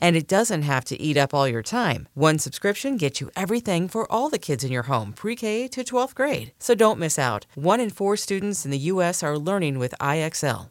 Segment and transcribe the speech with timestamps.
[0.00, 2.08] And it doesn't have to eat up all your time.
[2.14, 5.82] One subscription gets you everything for all the kids in your home, pre K to
[5.82, 6.52] 12th grade.
[6.58, 7.46] So don't miss out.
[7.54, 9.22] One in four students in the U.S.
[9.22, 10.70] are learning with IXL.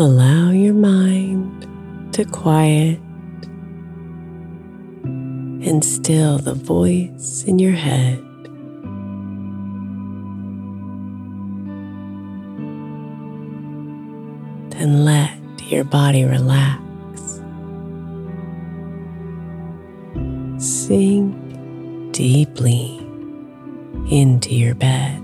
[0.00, 1.66] Allow your mind
[2.12, 3.00] to quiet
[5.02, 8.18] and still the voice in your head.
[14.70, 15.36] Then let
[15.66, 16.80] your body relax.
[20.58, 21.34] Sink
[22.12, 22.98] deeply
[24.08, 25.17] into your bed.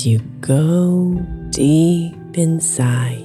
[0.00, 1.12] As you go
[1.50, 3.20] deep inside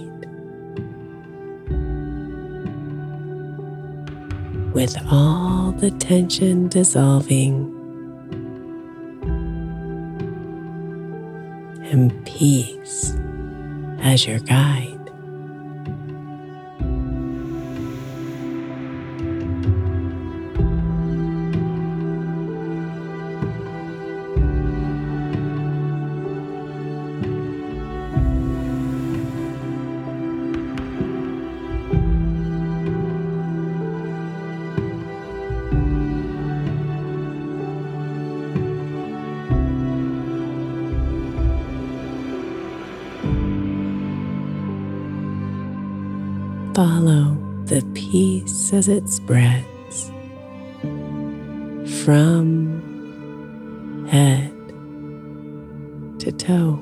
[4.73, 7.71] with all the tension dissolving
[11.89, 13.15] and peace
[13.99, 14.84] as your guide.
[46.75, 47.37] Follow
[47.67, 50.11] the peace as it spreads
[52.03, 52.75] from
[54.11, 54.51] head
[56.19, 56.77] to toe.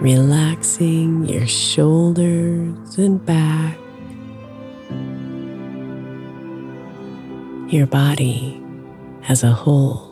[0.00, 3.78] Relaxing your shoulders and back,
[7.72, 8.60] your body
[9.28, 10.09] as a whole.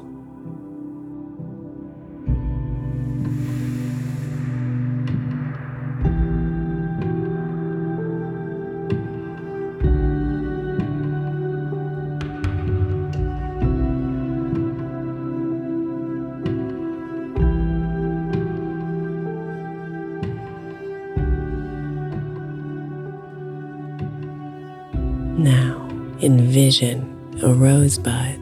[26.69, 28.39] Envision a rosebud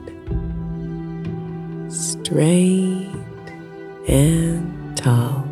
[1.92, 3.08] straight
[4.08, 5.46] and tall.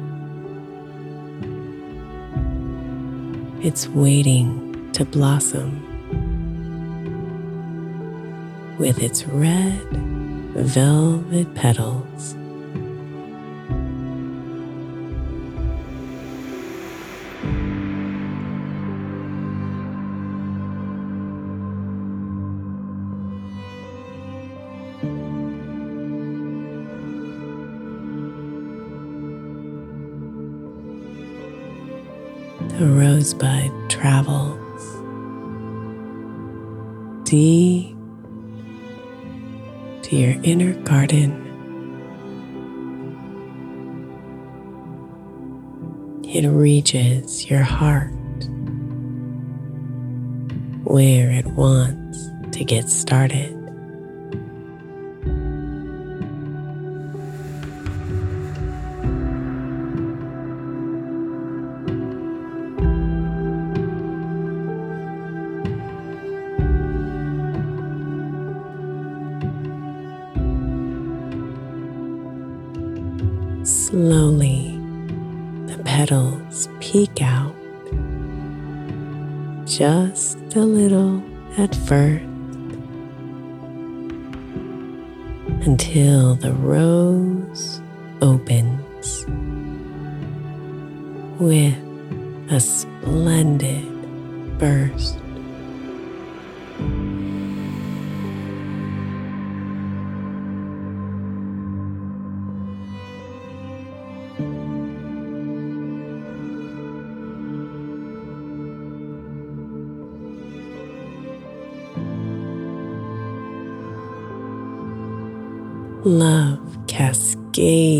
[3.63, 5.71] It's waiting to blossom
[8.79, 9.81] with its red
[10.57, 12.35] velvet petals.
[32.79, 34.61] The rosebud travels
[37.23, 37.97] deep
[40.03, 41.41] to your inner garden.
[46.25, 48.11] It reaches your heart
[50.83, 53.64] where it wants to get started.
[79.79, 81.21] Just a little
[81.59, 82.25] at first
[85.67, 87.81] until the rose
[88.23, 89.27] opens
[91.41, 91.75] with
[92.53, 93.85] a splendid
[94.59, 95.24] burst.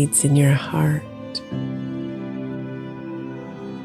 [0.05, 1.01] In your heart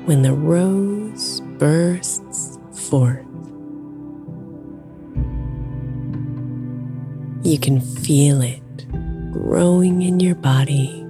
[0.05, 3.25] when the rose bursts forth.
[7.43, 8.61] You can feel it
[9.33, 11.07] growing in your body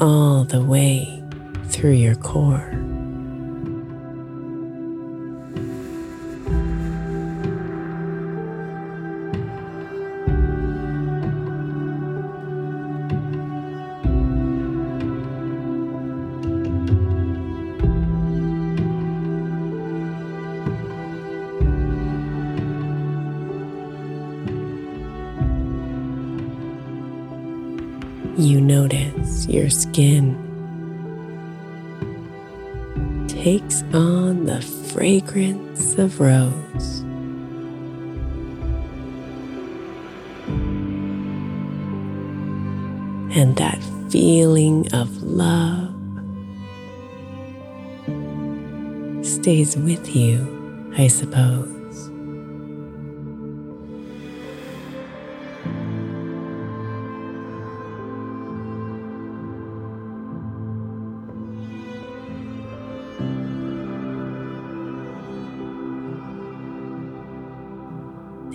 [0.00, 1.22] all the way
[1.68, 2.91] through your core.
[28.72, 30.34] Notice your skin
[33.28, 37.00] takes on the fragrance of rose.
[43.38, 45.92] And that feeling of love
[49.22, 51.81] stays with you, I suppose.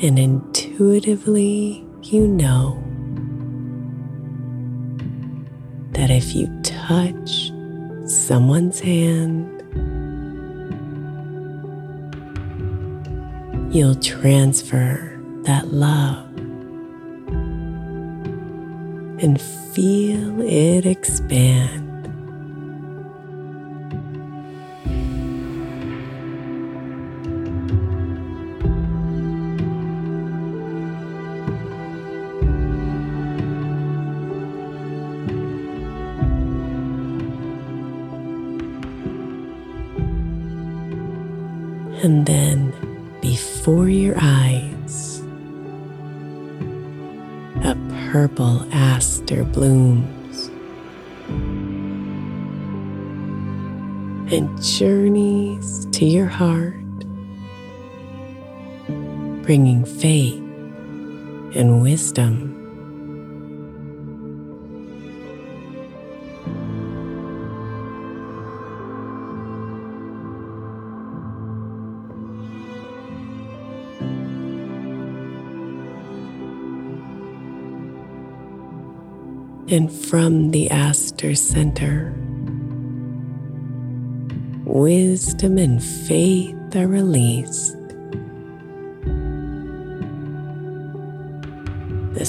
[0.01, 2.83] And intuitively you know
[5.91, 7.51] that if you touch
[8.05, 9.51] someone's hand,
[13.73, 16.25] you'll transfer that love
[19.19, 19.41] and
[19.73, 21.86] feel it expand.
[79.69, 82.15] And from the aster center,
[84.65, 87.76] wisdom and faith are released.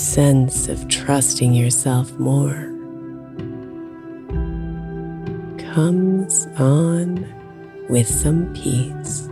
[0.09, 2.73] Sense of trusting yourself more
[5.75, 7.27] comes on
[7.91, 9.28] with some peace.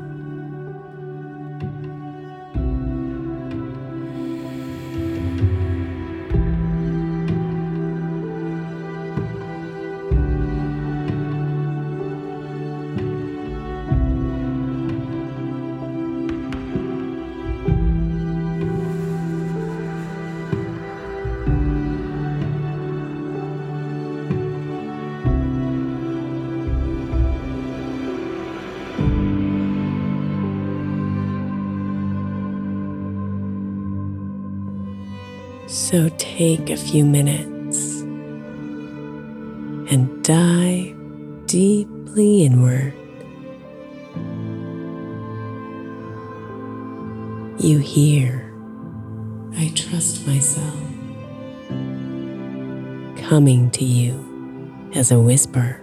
[35.96, 38.02] So take a few minutes
[39.90, 40.94] and dive
[41.46, 42.92] deeply inward.
[47.58, 48.52] You hear,
[49.54, 50.76] I trust myself,
[53.16, 55.80] coming to you as a whisper.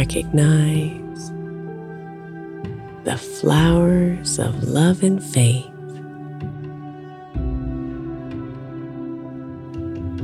[0.00, 1.28] Recognize
[3.04, 5.66] the flowers of love and faith.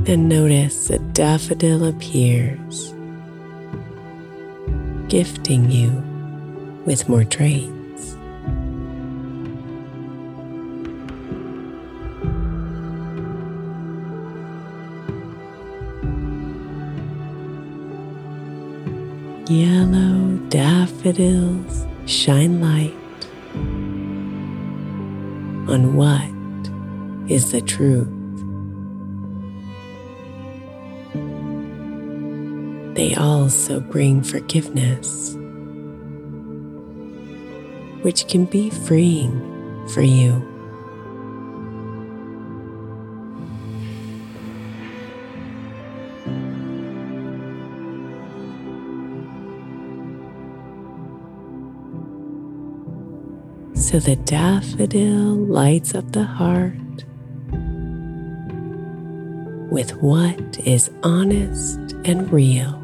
[0.08, 2.94] And notice a daffodil appears,
[5.08, 5.90] gifting you
[6.86, 7.75] with more traits.
[19.48, 22.92] Yellow daffodils shine light
[25.70, 28.08] on what is the truth.
[32.96, 35.36] They also bring forgiveness,
[38.02, 40.55] which can be freeing for you.
[53.96, 56.74] So the daffodil lights up the heart
[59.72, 62.74] with what is honest and real.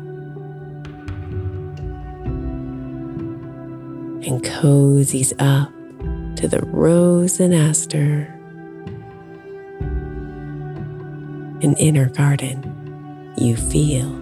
[4.24, 5.70] And cozies up
[6.36, 8.22] to the rose and aster,
[11.60, 14.21] an inner garden you feel.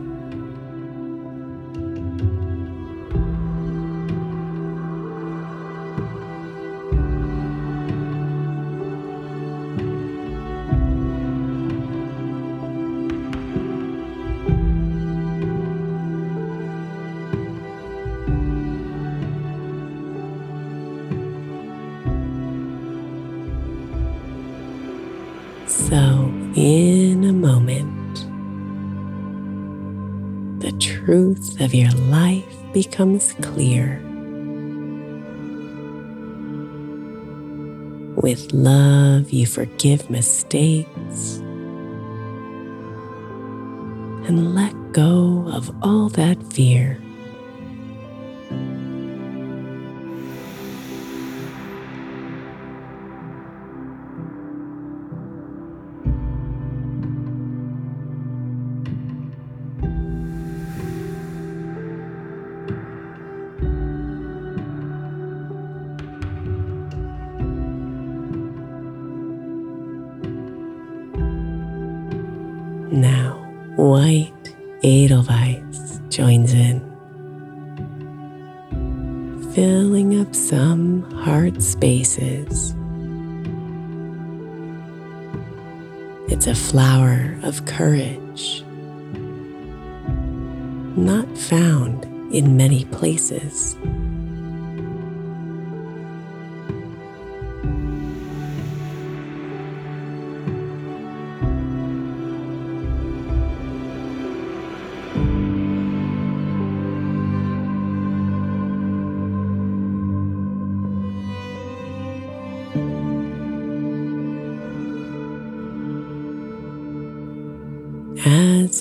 [33.35, 34.01] Clear.
[38.17, 41.39] With love, you forgive mistakes
[44.29, 47.01] and let go of all that fear.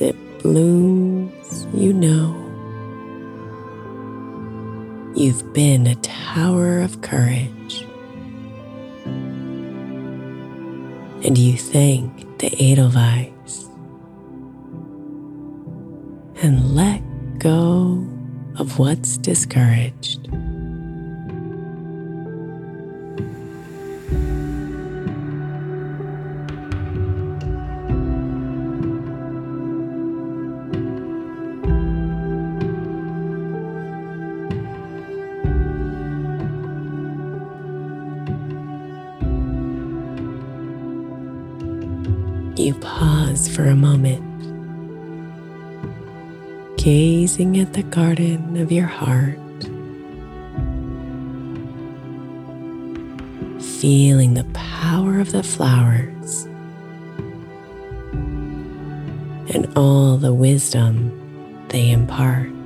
[0.01, 2.39] It blooms, you know
[5.19, 7.85] you've been a tower of courage.
[11.25, 13.67] And you thank the Edelweiss
[16.41, 17.01] and let
[17.37, 18.07] go
[18.57, 20.28] of what's discouraged.
[42.59, 44.21] You pause for a moment,
[46.77, 49.39] gazing at the garden of your heart,
[53.79, 56.43] feeling the power of the flowers
[59.53, 61.11] and all the wisdom
[61.69, 62.58] they impart.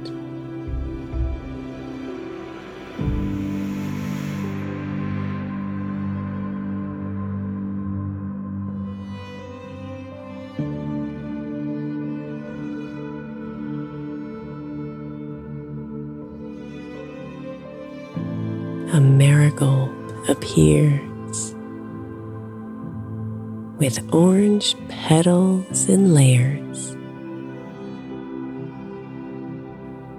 [23.83, 26.95] With orange petals and layers,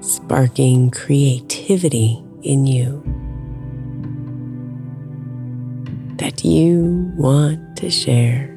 [0.07, 3.03] sparking creativity in you
[6.19, 8.54] that you want to share.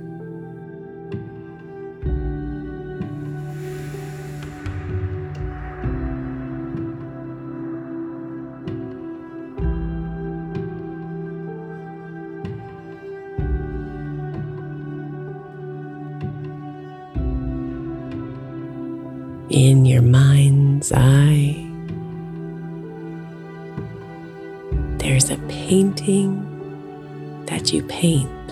[27.68, 28.48] That you paint.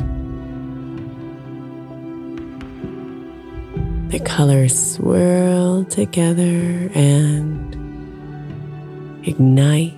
[4.10, 7.76] The colors swirl together and
[9.26, 9.94] ignite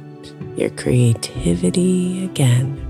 [0.55, 2.86] your creativity again.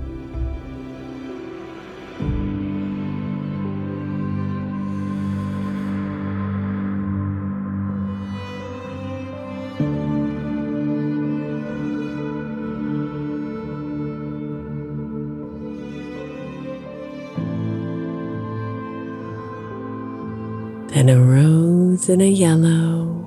[20.98, 23.24] Then a rose and a yellow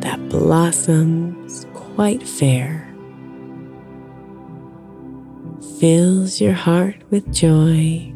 [0.00, 2.90] that blossoms quite fair,
[5.78, 8.10] fills your heart with joy,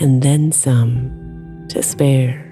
[0.00, 2.45] and then some to spare.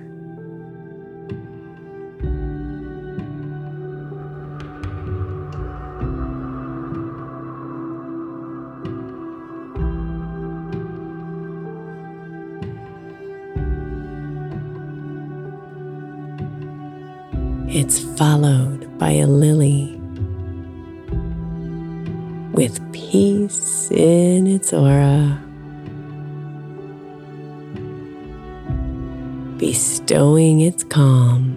[18.16, 20.00] Followed by a lily
[22.53, 25.40] with peace in its aura,
[29.59, 31.57] bestowing its calm,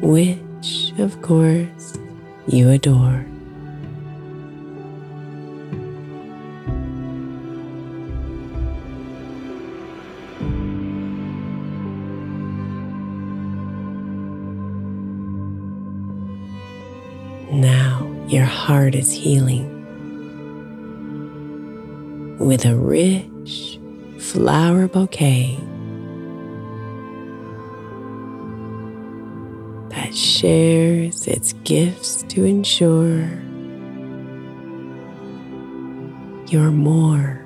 [0.00, 1.98] which, of course,
[2.46, 3.26] you adore.
[18.68, 19.66] Heart is healing
[22.38, 23.80] with a rich
[24.18, 25.56] flower bouquet
[29.88, 33.30] that shares its gifts to ensure
[36.48, 37.42] you're more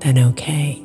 [0.00, 0.81] than okay.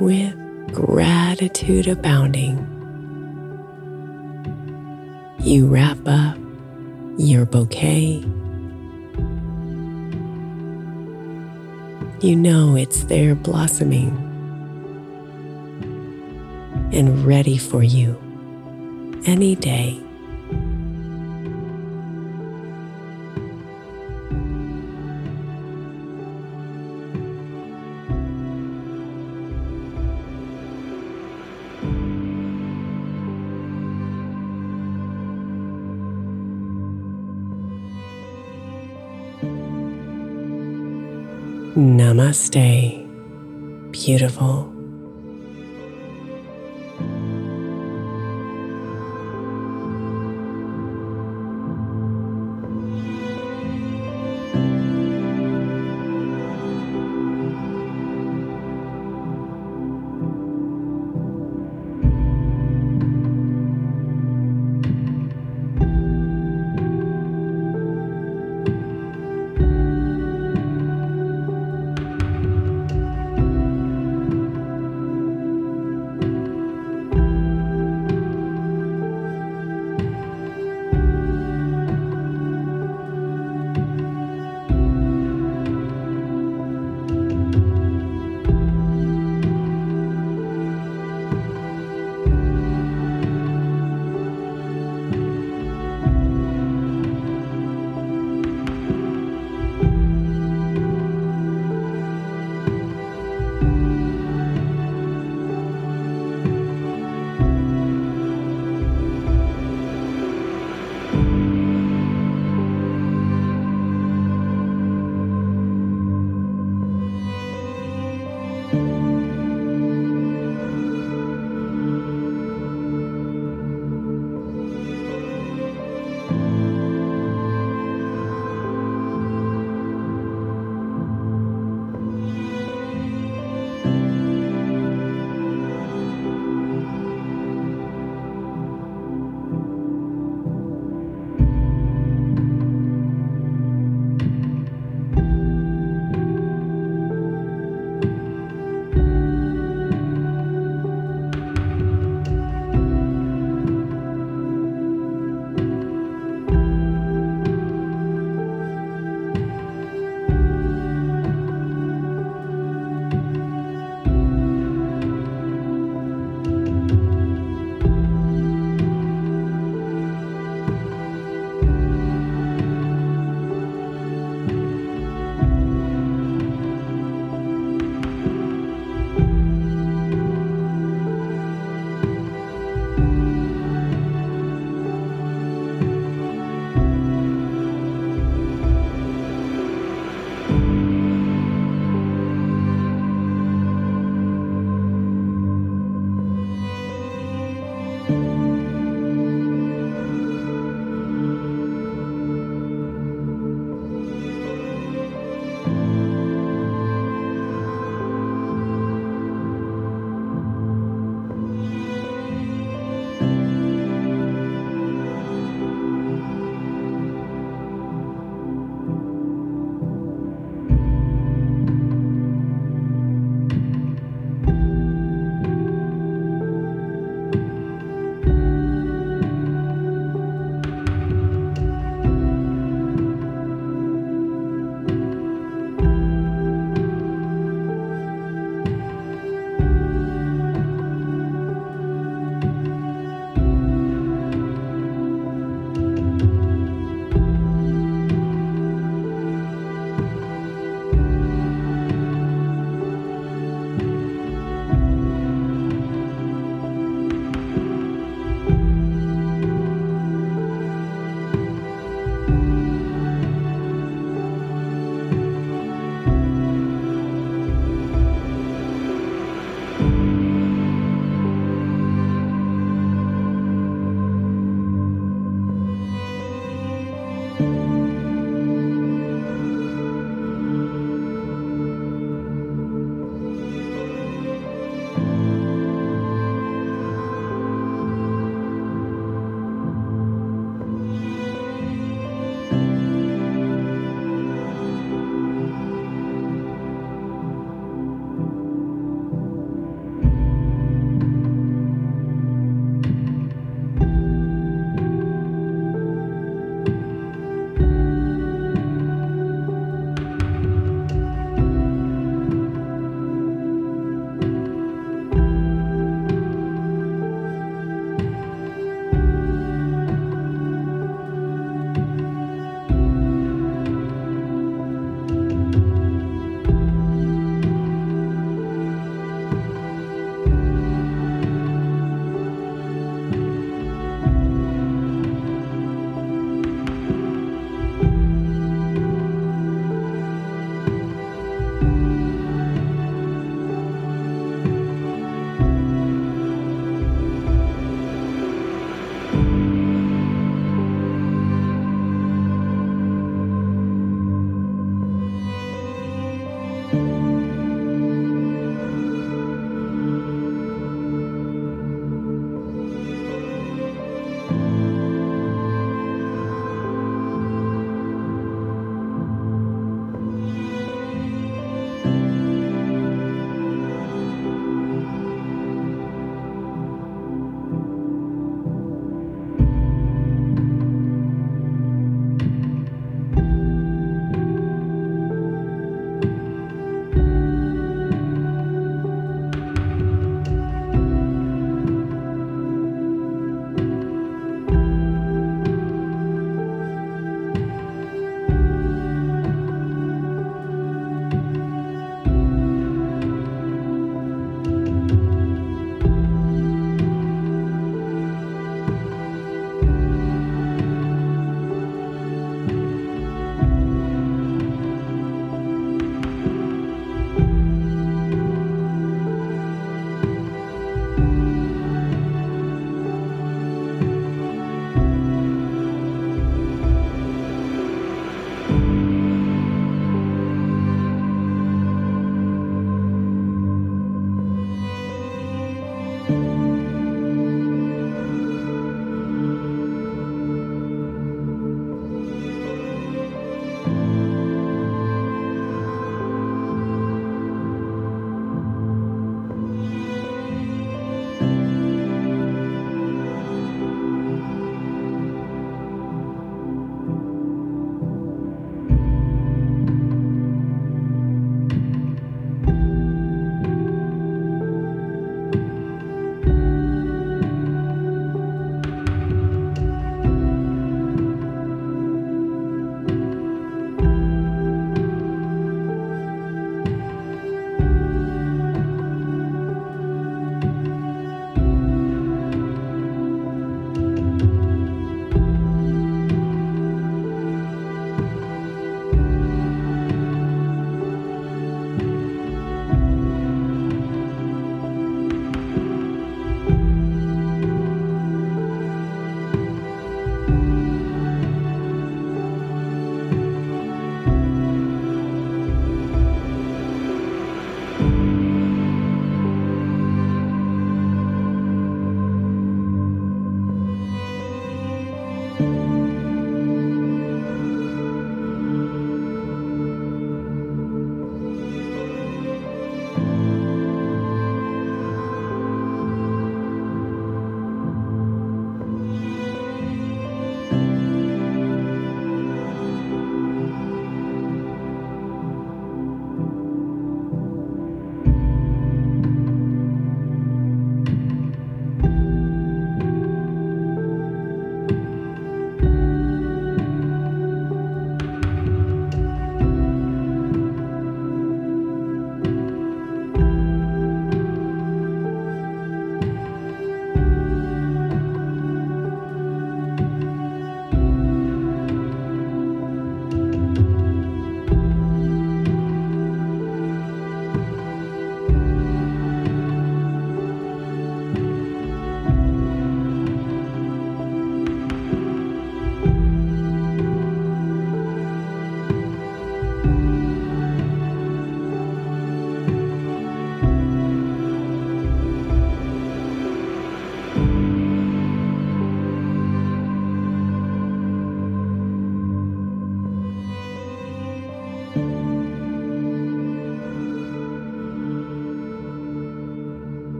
[0.00, 0.34] With
[0.72, 2.58] gratitude abounding,
[5.40, 6.36] you wrap up
[7.18, 8.24] your bouquet.
[12.20, 14.16] You know it's there blossoming
[16.92, 18.18] and ready for you
[19.26, 20.03] any day.
[42.34, 43.06] Namaste,
[43.92, 44.73] beautiful.